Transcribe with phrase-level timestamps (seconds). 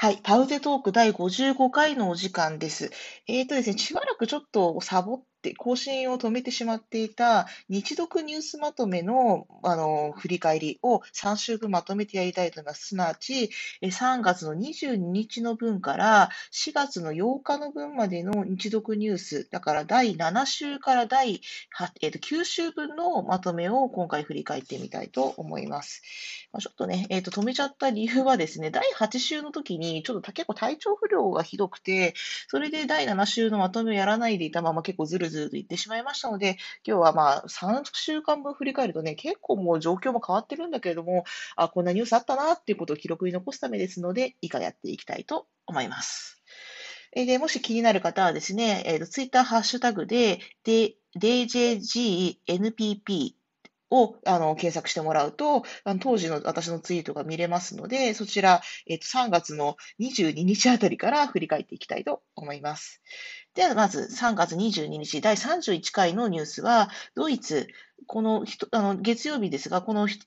[0.00, 2.92] はい、パウゼトーク第55回のお時間です。
[3.26, 12.88] えっ、ー、とですね、しばらくちょっとサボって更新を止めてしまっていた日読ニュースまとめのあの振り返りを3週分まとめてやりたいと思います。
[12.88, 13.50] すなわち、
[13.82, 21.40] 3月の22日の分から4月の8日の分までの日読ニュース、だから第7週から第、
[22.00, 26.02] えー、と9週分のまとめを今回振り返ってみたいと思います。
[26.52, 32.14] まあ、ちょっとね、えっ、ー、と止めちゃった理由はですね、第8週の時にに、ちょっと結構体調不良がひどくて、
[32.48, 41.24] それで第7週のまとめをやらないでいたまま結構ずるずると言ってしまいましたので、今日はまあ3週間分振り返るとね、結構もう状況も変わってるんだけれども、
[41.56, 46.42] あ、こんなニュースあったなっていうことを記録に残すためですので、以下やっていきたいと思います。
[47.12, 52.38] えで、もし気になる方はですね、えー、ツイッターハッシュタグで、で、DJGNPP
[53.90, 63.00] をあの検索してもらうと、あの当時の私のツイートが見れますので、そちら、えっと、3月の22日あたりから振り返っていきたいと思います。
[63.58, 67.66] では、まず3月22日、第31回のニュースは、ドイツ、
[68.06, 70.18] このあの月曜日ですが、この2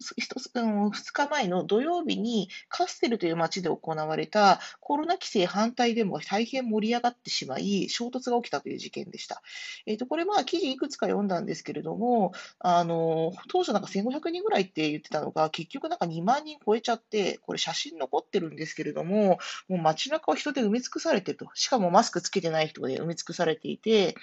[1.13, 9.41] 日前の土曜日にカステルという町で行われたコロナ規制反対デモが大変盛り上がってしまい、衝突が起きたという事件でした。
[9.85, 21.49] えーと、これ、まあ記事いくつか読んだんですけれども、あの当初なんか1500人ぐらいって言ってたのが、結局なんか2万人超えちゃって、これ写真残ってるんですけれども、もう街中は人で埋め尽くされてると。
[21.55, 24.15] しかもマスクつけてない人で埋め尽尽くされていて、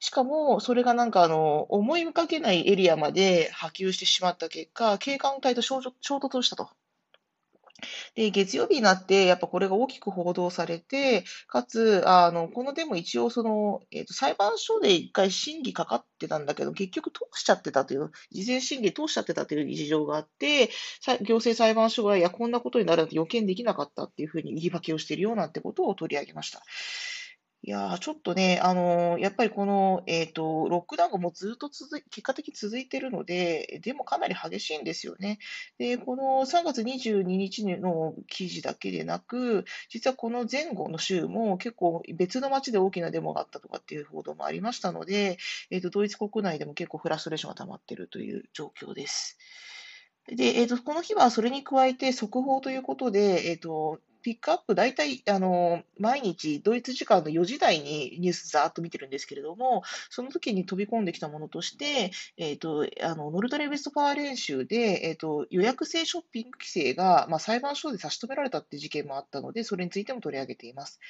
[0.00, 6.68] しかも、それがなんかあの、思いかけないエリアまで波及してしまった結果、警官隊と衝突したと。
[8.14, 20.70] で、月曜日になって、やっぱこれが大きく報道されて、かつ、あの、このデモ一応その、えっ、ー、と、裁判所で一回審議かかってたんだけど、結局通しちゃってたという、事前審議通しちゃってたという事情があって、
[21.22, 26.62] 行政裁判所が、いや、こんなことになるなんて予見できなかったっていうふうに言い訳をしているようなんてことを取り上げました。
[27.66, 35.38] いやー、ちょっとね、あのーやっぱりこの、えっと、ロックダウンがもうずっと続い、結果的に続いてるので、でもかなり激しいんですよね。
[35.78, 45.38] で、この3月22日の記事だけでなく、実はこの前後の週も結構別の街で大きなデモがあったとかっていう報道もありましたので、
[45.70, 49.38] えっと、ドイツ国内でも結構フラストレーションが溜まってるという状況です。
[50.26, 71.00] で、えっと、この日はそれに加えて速報ということで、えっと、ピックアップ、大体、あの、毎日、ドイツ時間の4時台にニュースざーっと見てるんですけれども、その時に飛び込んできたものとして、えっ、ー、と、あの、ノルドレ・ウェストファー練習で、えっ、ー、と、予約制ショッピング規制が、まあ、裁判所で差し止められたって事件もあったので、それについても取り上げています。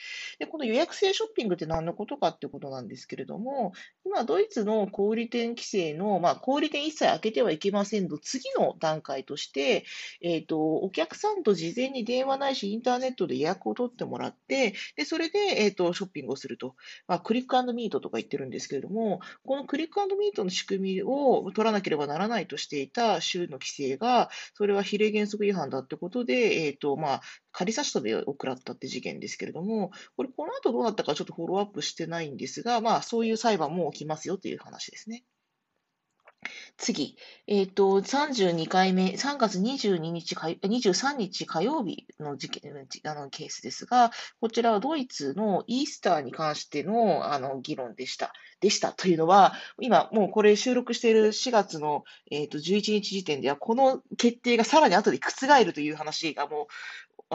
[0.41, 9.85] で、この予約制ショッピングって何のことかってことなんですけれども、今、ドイツの小売店規制の、まあ、小売店一切開けてはいけませんと、次の段階として、
[10.21, 16.75] えっ、ー、と、お客さんと事前に電話ないしインターネットネットで予約を取ってもらって、で、それで、えっ、と、ショッピングをすると。
[17.07, 27.21] まあ、クリックミートとか言ってるんですけれども、このクリックミートの仕組みを取らなければならないとしていた州の規制が、それは比例原則違反だってことで、えっ、と、まあ、
[27.53, 35.25] 仮差し止めを食らったって事件ですけれども、これ、この後どうなったかちょっとフォローアップしてないんですが、まあ、そういう裁判も起きますよという話ですね。
[36.77, 37.17] 次、
[37.47, 42.73] えっ、ー、と、32回目、3月22日か、23日火曜日の事件、
[43.05, 44.11] あのケースですが、
[44.41, 48.33] こちらはドイツのイースターに関してのあの議論でした。
[48.61, 56.67] でしたというのは、今もうこれ収録している4月の、えー、と11日時点では、この決定がさらに後で覆るという話がもう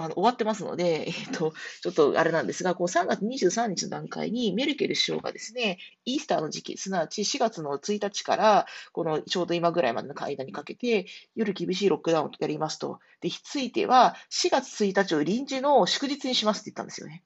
[0.04, 11.06] あの終わってますので、 えっ、と、ちょっとあれなんですが、こう3月23日の段階にメルケル首相がですね、イースターの時期、すなわち4月の1日から、このちょうど今ぐらいまでの間にかけて、
[11.36, 13.00] 夜厳しいロックダウンをやりますと。
[13.22, 17.24] で、ついては、4月1日を臨時の祝日にしますって言ったんですよね。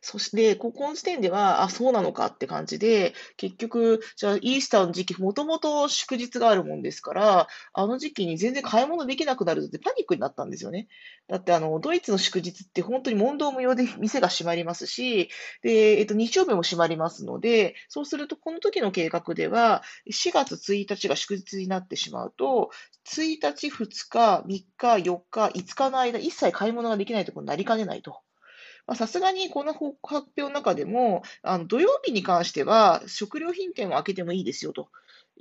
[0.00, 10.86] そして、ここの時点では、あ、そうなのかって感じで、結局、じゃあ、イースターの時期、もともと祝日があるもんですから、あの時期に全然買い物できなくなるってパニックになったんですよね。
[11.28, 15.28] だって、あの、ドイツの祝日って本当に問答無用で店が閉まりますし、
[15.62, 22.70] で、えっと、日曜日も閉まりますので、そうすると、この時の計画では、4月1日が祝日になってしまうと、
[23.04, 28.23] 1日、2日、3日、4日、5日の間、一切買い物ができないところになりかねないと。
[28.94, 29.88] さすがにこの発
[30.36, 34.90] 表の中でも、あの土曜日に関しては食料品店を開けてもいいですよと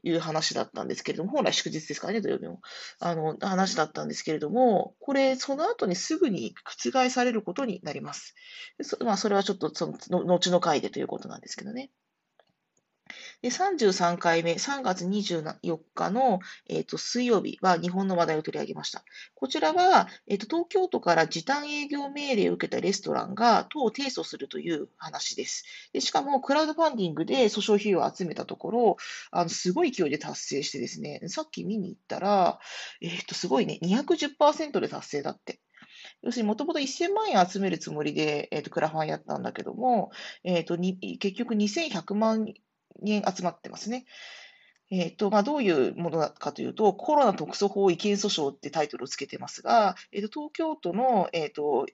[0.02, 2.62] いう話だったんですけれども、本来祝日ですからね、土曜日も。
[3.00, 8.36] あの、話だったんですけれども、これ、その後にすぐに覆されることになります。
[8.82, 11.90] そまあ、それはちょっとその、後の回でということなんですけどね。
[13.44, 19.04] で33回目、3月24日の、えーと、水曜日は日本の話題を取り上げました。
[19.36, 25.66] こちらは、えーと、東京都から時短営業命令を受けたレストランが都を提訴するという話です。
[25.92, 28.98] でしかも、クラウドファンディングで訴訟費用を集めたところ、
[29.30, 32.60] あのすごい勢いで達成してですね、さっき見に行ったら、
[33.02, 35.60] えっ、ー、と、すごいね、210%で達成だって。
[36.22, 40.12] 要するにもともと1000万円集めるつもりで、えーと、クラファンやったんだけども、
[40.46, 42.46] えーと、結局2100万
[43.06, 44.06] 円集まってますね。
[44.92, 51.88] えーとまあ、どういうものかというと、コロナ特措法違憲訴訟ってタイトルをつけてますが、えーと、東京都の、えーと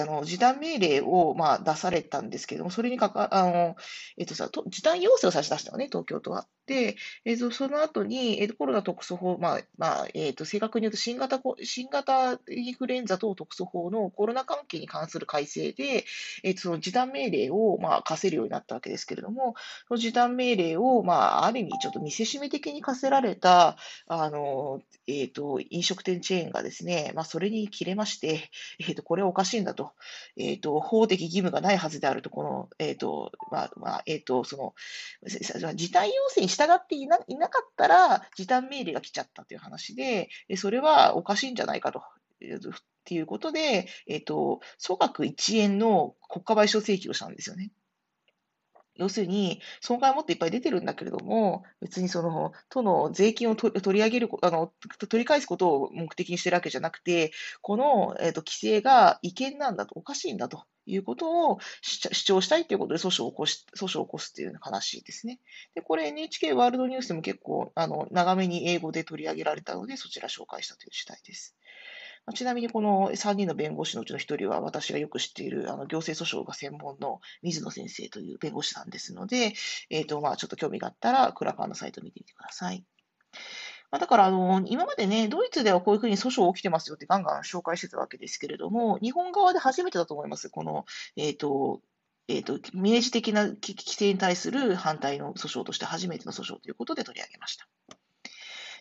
[0.00, 3.76] あの時短命令を、まあ、出されたんですけども、それにかかあの、
[4.16, 6.46] えっとさ、時短要請を差し出したよね、東京都は。
[6.66, 16.04] で、えっと、その後に、えっと、コロナ特措法、まあまあえっと、正確に言うと新型新型インフルエンザ等特措法のコロナ関係に関する改正で、
[16.42, 19.54] えっと、その時短命令を、まあ、課せるようになったわけですけれども、
[19.88, 23.76] その時短命令を、まあ、ある意味、ちょっと見せしめ的に課せられた、
[24.06, 29.92] あのえっと、飲食店チェーンがですね、まあ、それに切れまして、えっと、これはおかしいんだと。
[30.36, 34.74] え、ー、と、法的義務がないはずであると、この、えっ、と、まあ、えっ、と、その、
[35.74, 42.00] 時短要請に従っていないなかったら、時短命令が来ちゃったという話で、それはおかしいんじゃないかと。
[42.00, 47.72] っていうことで、えっ、と、総額1円の国家賠償請求をしたんですよね。
[48.96, 54.72] 要するに、損害をもっていっぱい出てるんだけれども、別にその、都の税金を取り上げる、あの、
[55.08, 65.40] 取り返すことを目的にしてるわけじゃなくて、この、えっ、ー、と、規制が違憲なんだと、おかしいんだということを主張したいということで訴訟を起こし、訴訟を起こすっていう話ですね。
[65.74, 71.56] で、これ NHK ワールドニュースでも結構、あの、長めに英語で取り上げられたので、そちら紹介したという次第です。
[72.34, 79.54] ちなみにこの3人の弁護士のうちの1人は私がよく知っているあの行政訴訟が専門の水野先生という弁護士さんですので、
[79.90, 82.84] え、ー、と、まあちょっと興味があったらクラファンのサイトを見てみてください。
[83.90, 90.48] まあ、だから、あの、今までね、ドイツではこういうふうに訴訟起きてますよってガンガン紹介してたわけですけれども、日本側で初めてだと思います。
[90.48, 90.86] この、
[91.16, 91.82] えっ、ー、と、
[92.26, 97.68] えっ、ー、と、明示的な規制に対する反対の訴訟として初めての訴訟ということで取り上げました。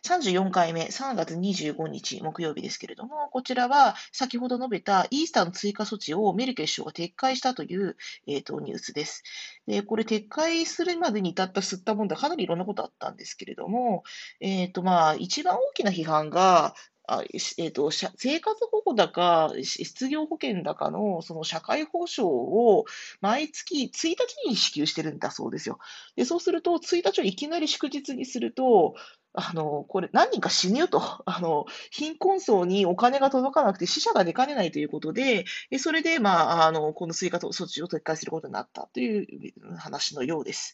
[0.03, 7.95] 34回目、3月25日木曜日ですけれども、こちらは先ほど述べたイースターの追加措置をメルケル首相が撤回したという、
[8.27, 9.24] えーと、ニュースです。
[9.68, 14.03] でこれ、撤回するまでに至った吸ったもんでかなりいろんなことあったんですけれども、
[14.39, 16.74] えーとまあ、一番大きな批判が、
[17.07, 22.86] あえーと、生活保護だか、失業保険だかのその社会保障を
[23.19, 24.15] 毎月1日
[24.47, 25.77] に支給してるんだそうですよ。
[26.15, 28.95] でそうすると、1日をいきなり祝日にすると、
[29.33, 35.45] あの、これ何人か死ぬと、 あの、貧困層にお金が届かなくて死者が出かねないということで、
[35.80, 40.74] それで、まあ、あの、この追加措置を撤回することになったという話のようです。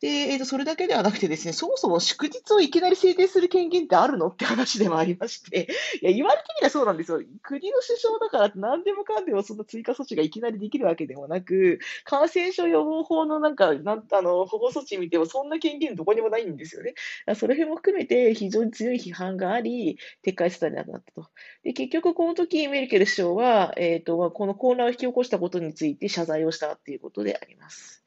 [0.00, 5.68] で、えー、とそれだけではなくてですね、そもそも祝日をいきなり制定する権限ってあるのって話でもありまして、
[6.00, 7.20] いや、言われてみればそうなんですよ。
[7.42, 16.94] 国の首相だから何でもかんでもその追加措置がいきなりできるわけでもなく、感染症予防法のなんか、なんあの保護措置見てもそんな権限どこにもないんですよね。
[17.34, 21.28] その辺も含めて非常に強い批判があり、撤回せざるをなくなったと。
[21.62, 28.04] で、結局この時メルケル首相は、えっ、ー、と、この混乱を引き起こしたことについて謝罪をしたということであります。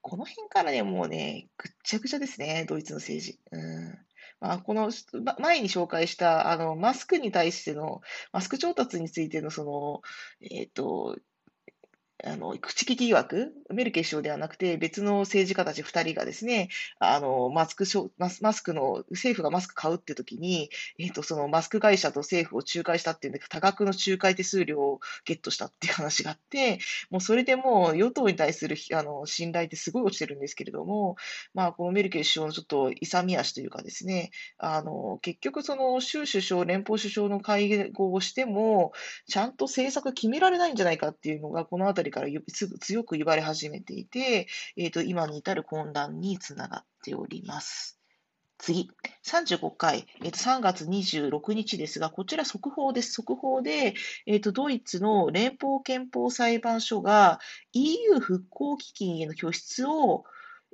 [0.00, 3.40] この辺からね、もうね、ぐっちゃぐちゃですね、ドイツの政治。
[3.52, 3.98] うん
[4.40, 4.90] まあ、この
[5.38, 10.02] 前に紹介したあのマスクに対しての、マスク調達についてのその、
[10.42, 11.16] え、ー、と、
[12.26, 17.84] あの、口利き疑惑、メルケ首相ではなくて、別の政治家たち2人がですね、あの、マスク
[18.16, 26.78] マス、クの、政府がマスク買うって時に、えっ、と、そのマスク会社と政府を仲介したっていうんで、多額の仲介手数料をゲットしたっていう話があって、
[27.10, 31.16] もうそれでもう与党に対するあの信頼ってすごい落ちてるんですけれども、
[31.52, 38.92] まあ、このメルケル首相のちょっと勇み足というかですね、あの、結局その州首相、連邦首相の会合をしても、
[39.28, 47.98] ちゃんと政策決められないんじゃないかっていうのが、このあたりからすぐ強く言われ始めていて、えーと、今に至る混乱につながっております。
[48.56, 48.88] 次、
[49.26, 53.12] 35回、えー、と3月26日ですが、こちら速報です。
[53.12, 53.94] 速報で、
[54.26, 57.40] えー、とドイツの連邦憲法裁判所が
[57.72, 60.24] EU 復興基金への拠出を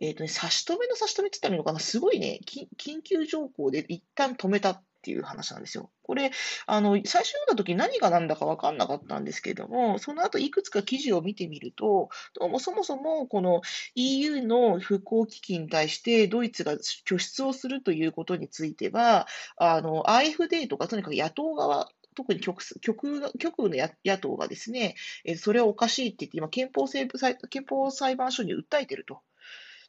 [0.00, 1.78] えっ、ー、とね、差し止めの差し止めって言ったらいいのかな？
[1.78, 2.40] すごいね、
[2.78, 5.90] 緊急条項で一旦止めたっていう話なんですよ。
[6.02, 6.30] これ、
[6.66, 13.62] あの、最初読んだ時何が何だか分かんなかったんですけども、その後いくつか記事を見てみると、どうもそもそもこの
[13.94, 16.76] EU の復興危機に対してドイツが
[17.06, 19.26] 拠出をするということについては、
[19.56, 24.96] あの、AFD とかとにかく野党側特に極極極右の野党がですね、
[25.38, 29.22] それはおかしいって言って、今憲法憲法裁判所に訴えてると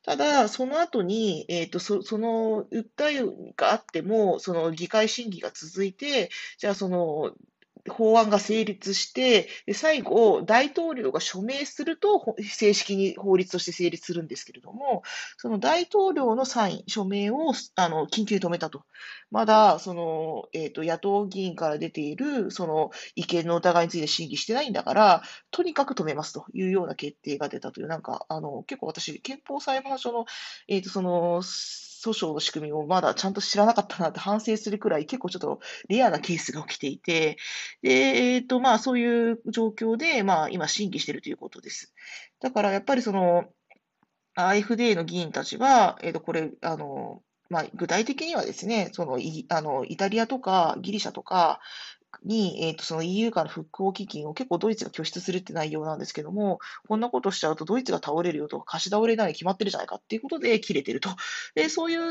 [0.03, 7.36] ただ、その後に、えっ、と、そ、その訴えがあっても、その議会審議が続いて、じゃあその、
[7.90, 15.04] 法案が成立して、で最後、大統領が署名すると、正式に法律として成立するんですけれども、
[15.38, 18.84] その大統領のサイン、署名をあの緊急に止めたと。
[19.32, 30.26] まだ、その、えっ、と、野党議員から出ている、その意見の疑いについて審議してないんだから、とにかく止めますというような決定が出たという、なんか、あの、結構私、憲法裁判所の、
[30.68, 31.42] えっ、と、その、
[32.03, 37.38] 訴訟の仕組みをまだちゃんと知らなかったなって反省するくらい結構ちょっとレアなケースが起きていて、
[37.81, 41.93] で、えっ、と、まあそういう状況で、まあ今審議しているということです。
[42.39, 43.46] だからやっぱりその、
[44.38, 51.60] AFD の議員たちは、えっ、と、これ、あの、まあ、具体的にはですね、そのイあのイタリアとかギリシャとか、
[52.24, 61.10] に、えっと、その EU から復興基金を結構ドイツが拠出するって内容なんですけども、こんなことしちゃうとドイツが倒れるよと、貸し倒れないに決まってるじゃないかっていうことで切れてると。
[61.56, 62.01] で、そういう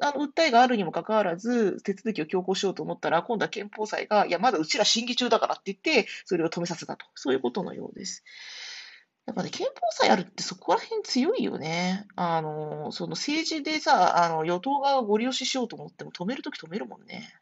[0.00, 7.06] あの訴えがあるにもかかわらず、手続きを強行しようと思ったら、今度は憲法裁が、いや、まだうちら審議中だからって言って、それを止めさせたと。
[7.14, 8.24] そういうことのようです。
[9.26, 12.06] やっぱね、憲法裁あるってそこら辺強いよね。
[12.14, 17.32] あの、その政治でさ、あの、与党側がご利用ししようと思っても止めるとき止めるもんね。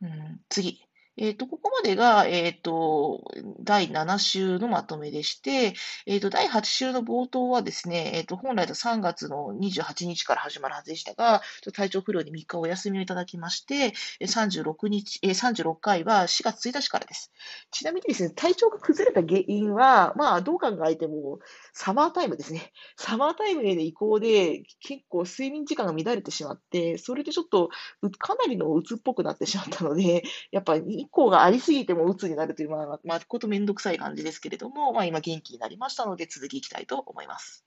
[0.00, 0.85] うん、次。
[1.18, 3.24] えっと、ここまでが、えっと、
[3.60, 11.40] 第7週のまとめでして、えっと、第8週の冒頭はですね、えっと、本来だと3月の28日から始まるはずでしたが、
[11.72, 17.32] 体調不良で3日お休みをいただきまして、36日、え36回は4月1日からです。
[17.70, 21.38] ちなみにですね、体調が崩れた原因は、まあ、どう考えても、
[21.72, 22.72] サマータイムですね。
[22.96, 27.70] サマータイムへの移行で、結構睡眠時間が乱れてしまって、それでちょっと、
[28.18, 37.64] かなりの鬱っぽくなってしまったので、やっぱり日光がありすぎても鬱になるという、まあ、まあ、ことめんどくさい感じですけれども、まあ、今元気になりましたので、続きいきたいと思います。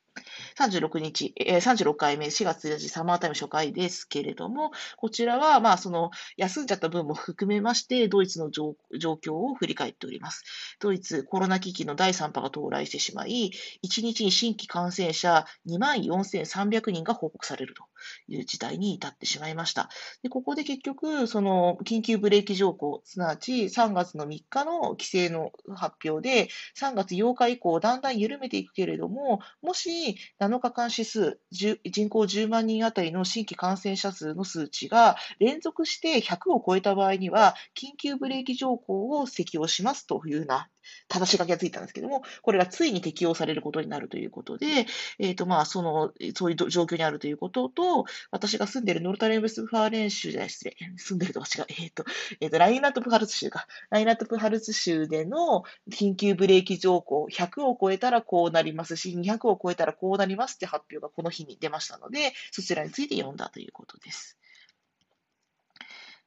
[0.57, 10.43] 36日、えー、36回目、4月1日サマータイム初回ですけれども、こちらは、まあ、その、休んじゃった分も含めまして、ドイツの状況を振り返っております。
[10.79, 13.51] ドイツ、コロナ危機の第3波が到来してしまい、
[13.85, 17.83] 1日に新規感染者24,300人が報告されると
[18.27, 19.89] いう事態に至ってしまいました。
[20.23, 40.69] でここで結局、その、緊急ブレーキ条項、すなわち3月の3日の規制の発表で、3月8日以降、だんだん緩めていくけれども、もし7日間指数、人口10万人あたりの新規感染者数の数値が連続して100を超えた場合には、緊急ブレーキ条項を適用しますというような
[41.07, 44.85] 正し書きがついたんですけども、これがついに適用されることになるということで、
[45.17, 52.05] えっ、ー、と、まあ、その、そういう状況にあるということと、私が住んでいるノルタレンブスファーレン州じゃない、失礼、住んでるとか違う、えっ、ー、と、
[52.39, 53.67] えっ、ー、と、ラインナットプハルツ州か。
[53.89, 64.37] ラインナットプハルツ州での緊急ブレーキ条項、100を超えたらこうなりますし、200を超えたらこうなりますって発表がこの日に出ましたので、そちらについて読んだということです。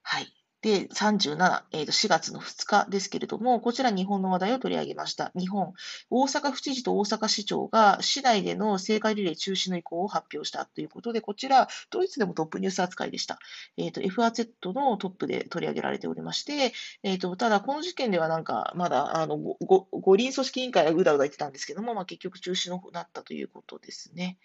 [0.02, 0.41] はい。
[0.62, 5.32] で、37、えー、と4月の2日ですけれども、こちら日本の話題を取り上げました。
[5.34, 5.74] 日本、
[6.08, 13.40] 大阪府知事と大阪市長が市内での聖火リレー中止の意向を発表したということで、こちら、ドイツでもトップニュース扱いでした。
[13.76, 24.38] えー、と FRZ のトップで取り上げられておりまして、えー、とただ、この事件ではなんか、まだあの五輪組織委員会がうだうだ言ってたんですけども、まあ、結局中止になったということですね。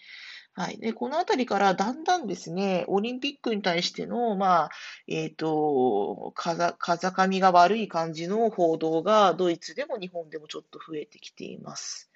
[0.57, 0.79] はい。
[0.79, 4.69] で、このあたりからだんだんですね、オリンピックに対しての、まあ、
[5.07, 12.06] えっ、ー、と、風、風上が悪い感じの報道が、ドイツでも日本でもちょっと増えてきています。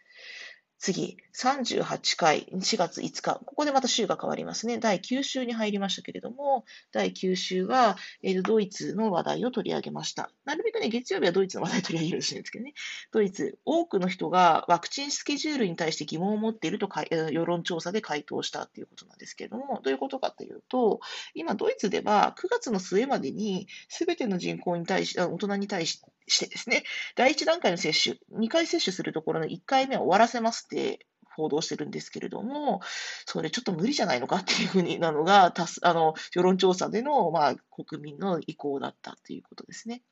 [0.82, 3.40] 次、38回、4月5日。
[3.46, 4.80] ここでまた週が変わりますね。
[4.80, 10.32] 第9週に入りましたけれども、第9週は、えー、ドイツの話題を取り上げました。
[10.44, 12.74] なるべくね、月曜日はドイツの話題取り上げるようにしてるんですけどね。
[13.12, 16.90] ドイツ、多くの人がワクチンスケジュールに対して疑問を持っていると、
[17.30, 21.00] 世論調査で回答したということなんですけれども、どういうことかというと、
[21.36, 26.84] 今、ドイツでは9月の末までに、すべての人口に対して、大人に対してしてですね、
[27.16, 32.82] 第1段階の接種、2回接種するところの1回目は終わらせますって報道してるんですけれども、
[33.26, 40.04] それちょっと無理じゃないのかっていうふうになのが、たすあの世論調査での、まあ、国民の意向だったということですね。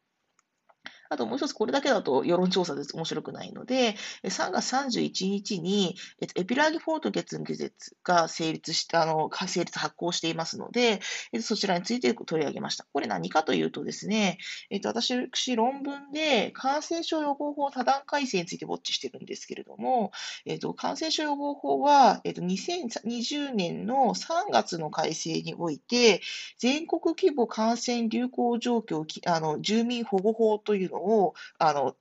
[1.09, 5.95] あともう一つ、これだけだと世論調査で面白くないので、3月31日に、
[6.35, 10.99] エピラーギフォート月の議説が成立した、あの、成立発行していますので、
[11.41, 12.85] そちらについて取り上げました。
[12.93, 14.37] これ何かというとですね、
[14.69, 20.11] えっと、私、論文で感染症予防法多段改正についてウォッチしてるんですけれども、
[20.45, 26.21] えっと、感染症予防法は、えっと、2020年の3月の改正において、
[26.59, 31.95] 全国規模感染流行状況、あの、住民保護法というのを、あの、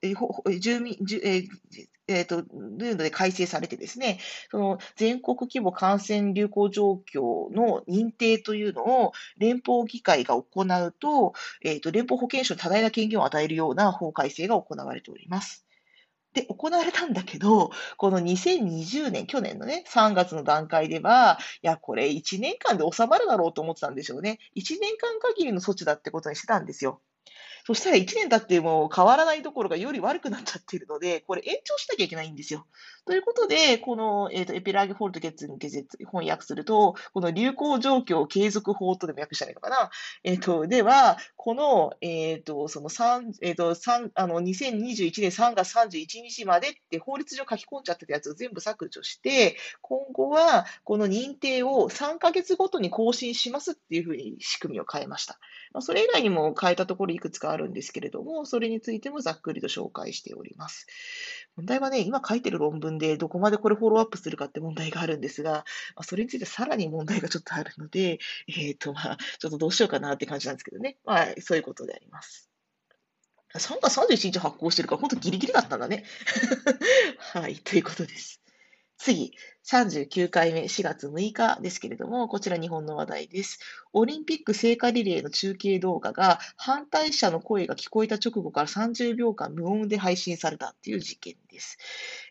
[0.59, 1.45] 住民、え
[2.09, 4.19] えっ、と、いうので改正されてですね、
[4.51, 15.69] その全国規模感染流行状況の認定というのを連邦議会が行うと、えっ、と、連邦保健省に多大な権限を与えるような法改正が行われております。
[16.35, 24.39] で、行われたんだけど、この2020年、去年のね、3月の段階では、いや、これ1年間で収まるだろうと思ってたんでしょうね。
[24.57, 27.01] 1年間限りの措置だってことにしてたんですよ。
[27.67, 32.67] そしたら1年経っても変わらないところがより悪くなっちゃってるので、これ延長しなきゃいけないんですよ。
[33.09, 39.91] ということで、この、えーと、エピラーゲフォルト月に翻訳すると、この流行状況継続法とでも訳したらいいのかな。
[40.25, 55.39] え、ー、と、では、この、え、ー、と、その3、え、ー、と、3、あの、2021年3月31日までって法律上書き込んじゃってたやつを全部削除して、今後はこの認定を3ヶ月ごとに更新しますっていうふうに仕組みを変えました。
[55.73, 60.87] まあ、それ以外にも変えたところいくつかあるんですけれども、それについてもざっくりと紹介しております。
[61.57, 65.65] 問題はね、今書いてる論文でどこまでこれフォローアップするかって問題があるんですが、ま
[65.97, 70.99] あ、それについてさらに問題がちょっとあるので、 えっ、ー、と、まあ、ちょっとどうしようかなって感じなんですけどね。
[71.05, 72.49] まあ、そういうことであります。
[73.55, 76.05] 3月31日発行してるから、本当ギリギリだったんだね。
[77.19, 78.43] はい、ということです。
[78.99, 79.33] 次、
[79.65, 83.61] 39回目、4月6日ですけれども、こちら日本の話題です。
[83.93, 91.77] オリンピック聖火リレーの中継動画が反対者の声が聞こえた直後から30秒間無音で配信されたっていう事件です。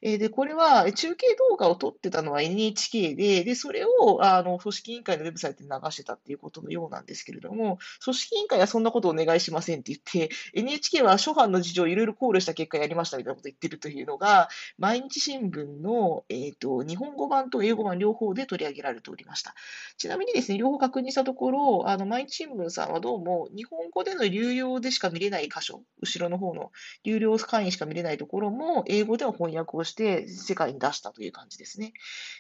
[0.02, 19.54] えー、で、これは中継動画を撮ってたのは NHK で、で、それをあの組織委員会のウェブサイトに流してたっていうことのようなんですけれども、組織委員会はそんなことをお願いしませんって言って、NHK は諸般の事情をいろいろ考慮した結果やりましたみたいなことを言ってるというのが、毎日新聞の、えーと、日本語版と英語版両方で取り上げられておりました。
[19.98, 26.72] ちなみにですね、両方確認したところ、あの毎日新聞さんはどうも日本語での流用でしか見れない箇所、後ろの方の
[27.04, 31.94] 流量会員しか見れないところも、英語では翻訳をして世界に出したという感じですね。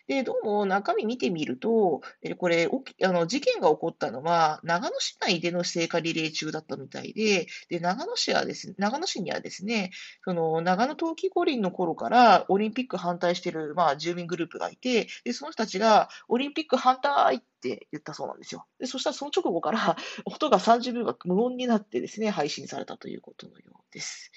[0.07, 2.01] で、どうも中身見てみると、
[2.37, 2.69] これ、
[3.03, 9.91] あの事件が起こったのは、長野市内での聖火リレー中だったみたいで、で長野市はですね、長野市にはですね、
[10.23, 18.65] その長野冬季五輪の頃からオリンピック反対してる、まあ、住民グループがいて、でその人たちがオリンピック反対って言ったそうなんですよ。
[18.79, 24.31] でそしたらその直後から音が30秒が無音になってですね、配信されたということのようです。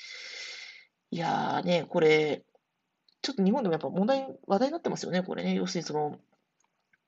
[1.11, 2.45] いやーね、これ、
[3.23, 5.55] ちょっと日本でもやっぱ問題、話題になってますよね、これね。
[5.55, 6.19] 要するにその、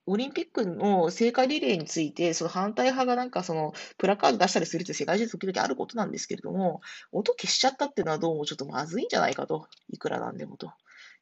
[0.07, 6.81] オリンピックの聖火リレーについて、その反対派がなんかそのプラカード出したりするって世界中で時々あることなんですけれども、
[7.12, 10.73] 音消しちゃったっていうのはどうもちょっとまずいんじゃないかと、いくらなんでもと。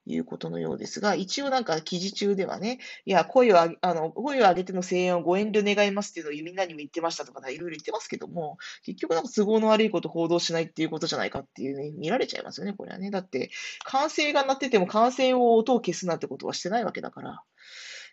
[0.07, 13.11] いうことのようですが、一応なんか記事中ではね、いや、声をああの声を上げての声援をご遠慮願いますっていうのをみんなにも言ってましたとか、いろいろ言ってますけども、結局なんか都合の悪いこと報道しないっていうことじゃないかっていうね、見られちゃいますよね、これはね。
[13.11, 13.51] だって、
[13.85, 17.43] 歓声が鳴ってても歓声を音を消すなんてことはしてないわけだから。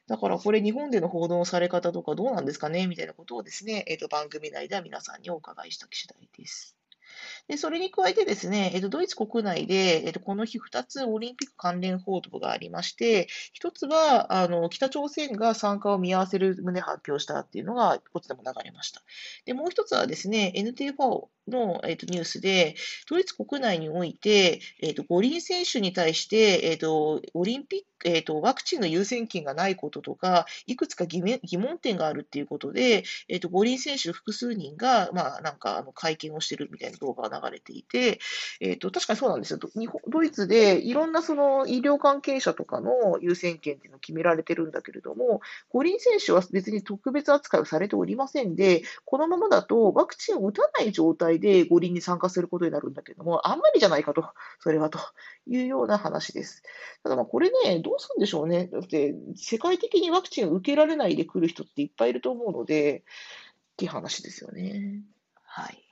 [0.07, 6.76] だからこれ日本での報道のされ方とかどうなんですかねみたいなことをですね、えっ、ー、と番組内では皆さんにお伺いした次第です。
[7.47, 13.27] で、それに加えてですね、えっと、ドイツ国内で、えっと、この日2つオリンピック関連報道がありまして、
[13.61, 19.01] 1つは、あの、北朝鮮が参加を見合わせる旨発表したっていうのが、こっちでも流れました。
[19.45, 20.95] で、もう1つはですね、NTV
[21.47, 22.75] の、えっと、ニュースで、
[23.09, 31.21] ドイツ国内において、えっと、五輪選手に対して、えっと、オリンピックえーと、ワクチンの優先権がないこととか、いくつか疑
[31.57, 38.19] 問点があるっていうことで、えーと、五輪選手複数人が、まあ、なんかあの会見をしてるみたいな動画が流れていて、
[38.59, 39.59] えーと、確かにそうなんですよ。
[39.75, 54.25] 日本ドイツでいろんなその医療関係者とかの優先権っていうのを決められてるんだけれども、五輪選手は別に特別扱いをされておりませんで、このままだとワクチンを打たない状態で五輪に参加することになるんだけれども、あんまりじゃないかと、
[54.59, 54.99] それはと
[55.47, 56.63] いうような話です。
[57.03, 58.67] ただまあこれね、どうするんでしょうね。
[58.67, 63.03] だって、世界的にワクチンを受けられないで来る人っていっぱいいると思うので、
[63.73, 65.01] っていう話ですよね。
[65.43, 65.86] はい。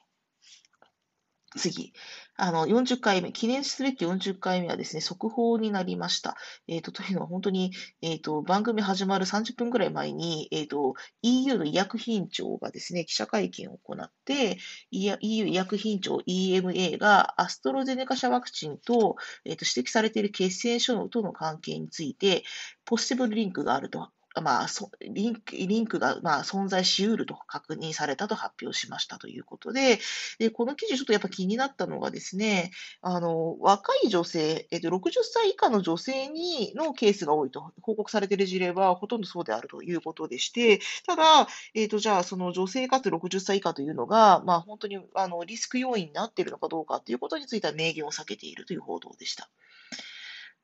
[1.56, 1.94] 次。
[2.38, 6.36] あの、40回目、記念すべき40回目はですね、速報になりました。
[6.68, 14.58] えっ、ー、と、というのは本当に、えっ、ー、と、番組始まる30分くらい前に、えっ、ー、と、EU の医薬品庁がですね、記者会見を行って、
[14.91, 19.15] EU 医薬品庁 EMA がアストロゼネカ社ワクチンと、
[19.46, 22.44] えっ、と、指摘されている血栓症との関係について、
[22.84, 24.10] ポッシブルリンクがあると
[24.41, 24.67] まあ、
[25.02, 30.00] リンクリンクが、まあ、存在しうると確認されたと発表しましたということで、
[30.39, 32.71] でこの記事、ちょっとやっぱ気になったのがですね、
[33.02, 49.50] あの若い女性、えっと、60歳以下の女性にのケースが多いと報告されている事例はほとんどそうであるということでして、ただ、えっと、じゃあ、その女性かつ60歳以下というのが、まあ、本当にあのリスク要因になっているのかどうかということについては明言を避けているという報道でした。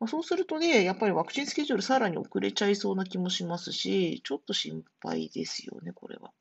[0.01, 6.33] まあ、そうするとね、やっぱりワクチンスケジュールさらに遅れちゃいそうな気もしますし、ちょっと心配ですよね、これは。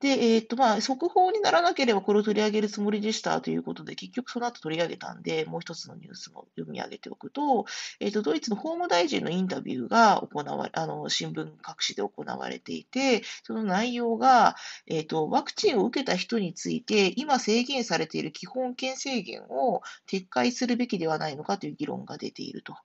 [0.00, 7.64] で、えっと、まあ、速報にならなければこれを取り上げるつもりでしたということで、結局その後取り上げたんで、もう一つのニュースも読み上げておくと、
[7.98, 14.54] えっと、ドイツの法務大臣のインタビューが行われ、あの、新聞各紙で行われていて、その内容が、
[14.86, 22.76] えっと、ワクチンを受けた人について、今制限されている基本権制限を撤回するべきではないのかという議論が出ていると。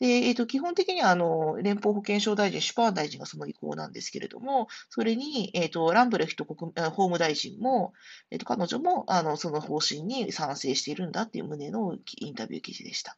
[0.00, 7.92] で、えっと、基本的には、あの、連邦保健省大臣、シュパーン大臣がその意向なんですけれども、それに、えっと、ランブレフト国法務大臣も、
[8.30, 13.16] えっと、彼女も、あの、その方針に賛成しているんだっていう旨のインタビュー記事でした。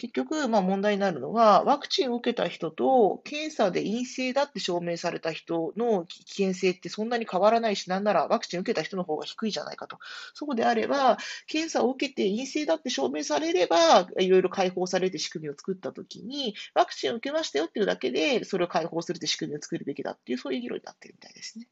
[0.00, 9.98] 結局、まあ問題になるのは、ワクチンを受けた人と、検査で陰性だって証明された人の危険性ってそんなに変わらないし、なんならワクチンを受けた人の方が低いじゃないかと。
[10.32, 21.68] そうであれば、検査を受けて陰性だって証明されれば、いろいろ解放される仕組みを作ったときに、ワクチンを受けましたよっていうだけで、それを解放するって仕組みを作るべきだっていう、そういう議論になってるみたいですね。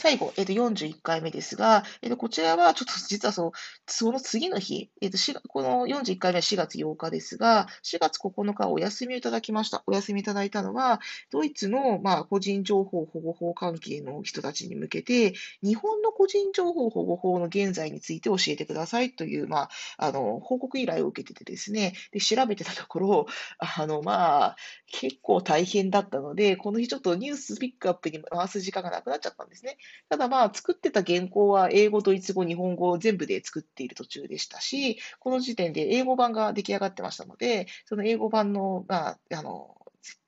[0.00, 3.52] 最後、えっ、と、41回目ですが、えっ、と、こちらはちょっと実はその、
[3.86, 9.82] その次の日、えっ、と、この41回目は4月8日ですが、4月9日お休みいただきました。
[9.86, 23.26] お休みいただいたのは、ドイツの、まあ、個人情報保護法関係の人たちに向けて、日本の個人情報保護法の現在について教えてくださいという、まあ、あの、報告依頼を受けててですね、で、調べてたところ、
[23.58, 29.76] あの、まあ、結構大変だったので、この日ちょっとニュースピックアップに回す時間がなくなっちゃったんですね。
[30.08, 39.76] ただまあ、作ってた原稿は英語、ドイツ語、日本語全部で作っている途中でしたし、この時点で英語版が出来上がってましたので、その英語版の、まあ、あの、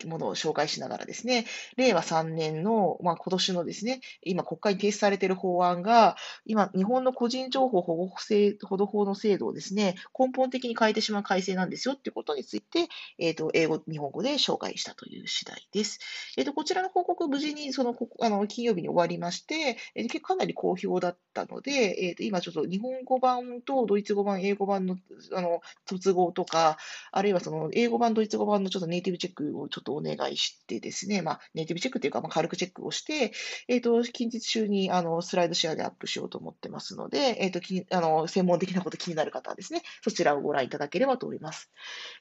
[0.07, 16.01] ものを紹介しながらですね、令和3年の、まあ、今年のですね、今国会に提出されている法案が、今、日本の個人情報保護保護法の制度をですね、根本的に変えてしまう改正なんですよっていうことについて、えっ、ー、と、英語、日本語で紹介したという次第です。
[16.37, 24.97] えっ、ー、と、こちらの報告、無事にその、あの、金曜日に終わりまして、えー、かなり好評だったので、えっ、と、今ちょっと日本語版とドイツ語版、英語版の、
[25.35, 26.77] あの、卒業とか、
[27.11, 33.33] あるいはその、英語版、ドイツ語版のちょっとネイティブチェックをちょっとお願いしてですね、まあ、ネイティブチェックというか、まあ、軽くチェックをして、
[33.69, 41.71] えっ、ー、と、近日中に、あの、スライドシェアでアップしようと思ってますので、えっ、ー、と、きあの、専門的なこと気になる方はですね、そちらをご覧いただければと思います。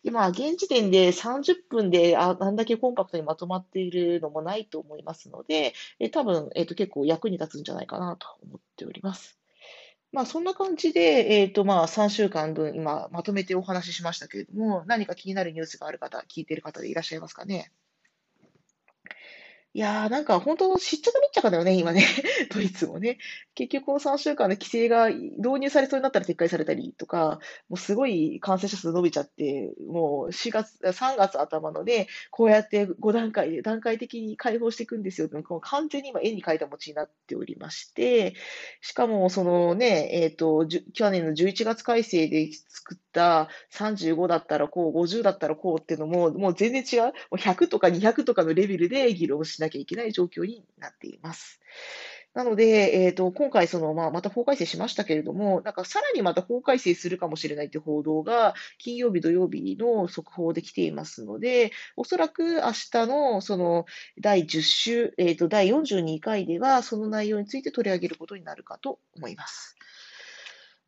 [0.04, 9.41] 今、現時点で30分でああんだけコンパクトにまとまっているのもないと思いますので、えー、多分、えっ、と、結構役に立つんじゃないかなと思っております。
[10.12, 11.00] まあ、そんな感じで、
[11.40, 17.72] えっ、ー、と、まあ、3週間分、今、まとめてお話ししましたけれども、何か気になるニュースがある方、聞いている方でいらっしゃいますかね？
[19.74, 22.04] いやー、なんか本当、しっちゃかめっちゃかだよね、今ね。
[22.54, 23.20] ドイツもね。
[23.56, 35.30] 結局、この3週間で規制が導入されそうになったら撤回されたりとか、もうすごい感染者数伸びちゃって、もう4月、3月頭のね、こうやって5段階で段階的に解放していくんですよ。
[35.32, 38.36] もう完全に今絵に描いた餅になっておりまして、
[38.82, 47.12] しかもそのね、えっ、ー、と、去年の11月改正で作った35だったらこう、50だったらこうっていうのも、もう全然違う。
[47.12, 51.62] もう100とか200とかのレベルで議論しなきゃいけない状況になっています。
[52.34, 63.86] なので、えっ、ー、と、今回、その、まあ、また法改正しましたけれども、なんか、さらにまた法改正するかもしれないという報道が、金曜日、土曜日の速報で来ていますので、おそらく明日の、その、
[64.22, 69.76] 第10週、えっ、ー、と、第42回では、その内容について取り上げることになるかと思います。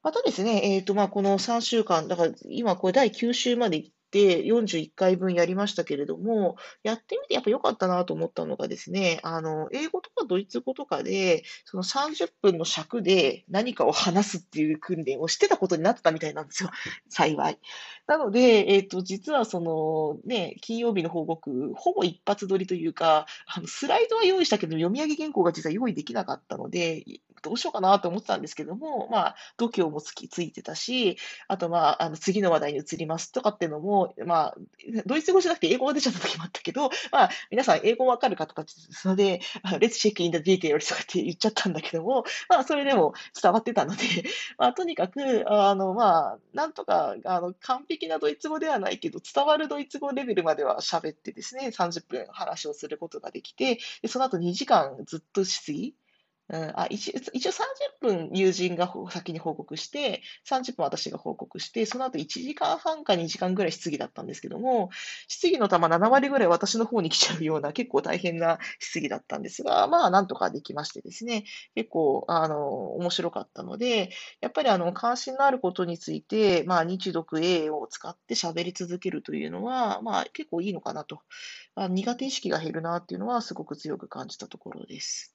[0.04, 16.70] またですね、えっ、ー、と、まあ、この3週間、だから、今、これ第9週まで行って41回分やりましたけれども、やってみてやっぱ良かったなと思ったのがですね、あの、英語とかドイツ語とかで、その30分の尺で何かを話すっていう訓練をしてたことになってたみたいなんですよ、
[17.10, 17.58] 幸い。
[18.06, 27.04] なので、えっ、ー、と、実はそのね、金曜日の報告、ほぼ一発撮りというか、あの、スライドは用意したけど、読み上げ原稿が実は用意できなかったので、
[27.44, 34.56] どうしようかなと思ってたんですけども、まあ、度胸もつきついてたし、あと、まあ、あの次の話題に移りますとかっていうのも、まあ、
[35.06, 44.04] ドイツ語じゃなくて英語が出ちゃった時もあったけど、まあ、皆さん英語わかる方たちですので、Let's check in the details とかって言っちゃったんだけども、まあ、それでも伝わってたので、
[44.58, 55.96] まあ、とにかく、あの、まあ、なんとか、あの、完璧なドイツ語ではないけど、伝わるドイツ語レベルまでは喋ってですね、30分話をすることができて、でその後2時間ずっと質疑
[56.50, 57.56] うん、あ一一応30
[58.02, 64.90] 分友人が先に報告して、30分私が報告して、その後1時間半か2時間ぐらい質疑だったんですけども、
[65.28, 74.10] 質疑の玉7割ぐらい私の方に来ちゃうような結構大変な質疑だったんですが、まあなんとかできましてですね、結構あの面白かったので、
[74.42, 81.22] やっぱりあの関心のあることについて、まあ日読 A を使って喋り続けるというのは、まあ結構いいのかなと、
[81.76, 85.34] あ苦手意識が減るなっていうのはすごく強く感じたところです。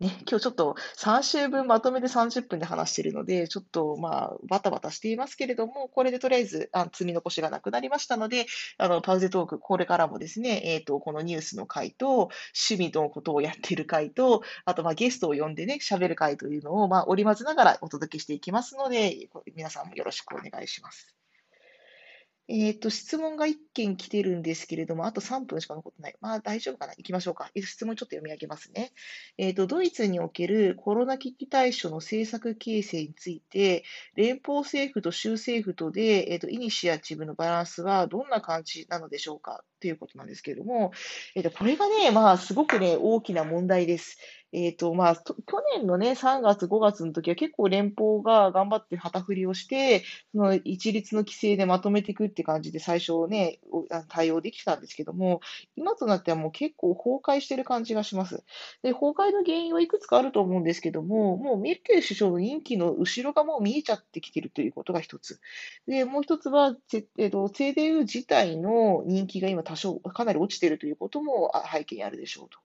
[0.00, 8.46] ね、 今日ちょっと3週分まとめて30分で話しているので、ちょっとまあ、バタバタしていますけれども、これでとりあえずあ積み残しがなくなりましたので、
[8.78, 12.30] あの、パウゼトーク、これからもですね、えっ、ー、と、このニュースの回と、
[12.68, 21.19] 趣味のことをやっている回と、あとまあゲストを呼んでね、喋る回というのを、まあ、織り交ぜながらお届けしていきますので、皆さんもよろしくお願いします。
[22.52, 26.16] えっと、質問が1件来てるんですけれども、あと3分しか残ってない。
[26.20, 26.94] まあ大丈夫かな？
[26.96, 27.48] 行きましょうか。
[27.54, 28.90] 質問ちょっと読み上げますね。
[29.38, 33.84] えっと、ドイツにおけるコロナ危機対処の政策形成について、
[34.16, 39.62] 連邦政府と州政府とで、えっと、イニシアチブのバランスはどんな感じなのでしょうか？
[39.80, 40.92] ということなんですけれども、
[41.34, 44.18] えっと、これがね、まあ、すごくね、大きな問題です。
[44.52, 45.34] えっ、ー、と、まあ、去
[45.76, 53.60] 年のね、3月、5月の時は結構連邦が頑張って旗振りをして、その一律の規制でまとめていくって感じで最初ね、
[54.08, 55.40] 対応できてたんですけども、
[55.76, 58.42] 今となってはもう結構崩壊してる感じがします。
[58.82, 65.40] で、崩壊の原因はいくつかあると思うんですけども、もうメルケル首相の任期の後ろがもう見えちゃってきてるということが一つ。
[65.86, 72.58] で、もう一つは、えっ、ー、と、CDU 自体の人気が今多少、かなり落ちているということも背景にあるでしょうと。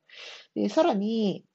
[0.56, 1.46] で、さらに、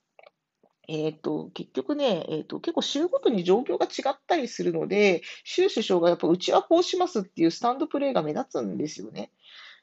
[0.86, 9.32] えっと、結局ね、えっと、結構州ごとに状況が違ったりするので、州首相がやっぱうちはこうしますっていうスタンドプレーが目立つんですよね。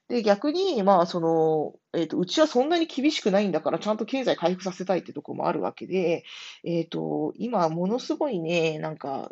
[0.08, 6.24] で、逆に、まあ、その、えっと、うちはそんなに厳しくないんだから、ちゃんと経済回復させたいってとこもあるわけで、
[6.64, 9.32] えっと、今、ものすごいね、なんか、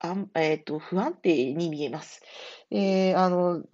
[0.00, 2.22] あんえっと、不安定に見えます。
[2.70, 3.64] えー、あの、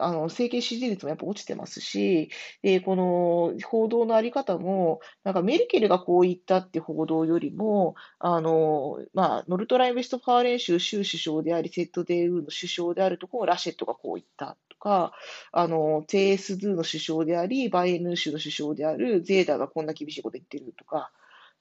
[0.00, 2.30] あの、政権支持率もやっぱ落ちてますし、
[2.62, 15.12] で、この報道のあり方も、なんかメルケルがこう言ったって報道よりも、あの、まあ、ノルトライン・ウェストファーレン州州首相であり、 CDU の首相であるところのラシェットがこう言ったとか、
[15.52, 21.10] あの、 CSU の首相であり、バイエルン州の首相であるゼーダーがこんな厳しいこと言ってるとか、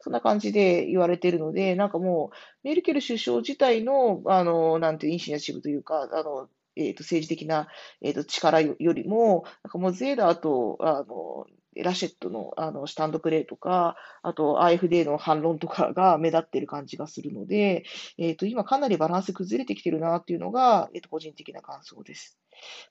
[0.02, 7.68] そんな感じで言われてるので、なんかもう、メルケル首相自体の、あの、なんていうイニシアチブというか、あの、えーと、政治的な、
[8.02, 17.84] えーと、力よりも、なんかもうゼーダーとあのラシェットのあのスタンドプレーとか、あと AFD の反論とかが目立ってる感じがするので、
[18.18, 22.41] えーと、今かなりバランス崩れてきてるなっていうのが、えーと個人的な感想です。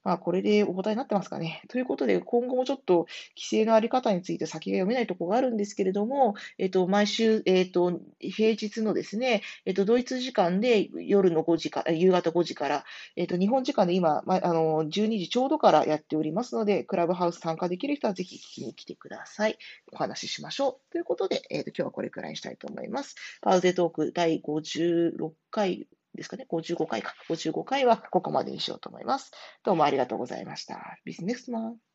[0.04, 1.62] まあ、これでお答えになってますかね。
[1.68, 12.84] ということで、今後もちょっと規制のあり方について先が読めないところがあるんですけれども、えっと、毎週、えっと、平日のですね、えっと、ドイツ時間で夜の5時から、夕方5時から、
[13.16, 19.58] えっと、日本時間で今、ま、あの、12時ちょうどからやっておりますので、クラブハウス参加できる人はぜひ聞きに来てください。
[19.92, 20.92] お話ししましょう。
[20.92, 23.16] ということで、えっと、今日はこれくらいにしたいと思います。
[23.40, 27.14] パウゼトーク第56回ですかね、55回か。
[27.28, 29.30] 55回はここまでにしようと思います。
[29.64, 30.98] どうもありがとうございました。
[31.04, 31.89] ビジネスマン。